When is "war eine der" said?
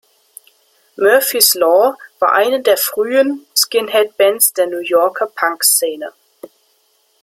2.17-2.75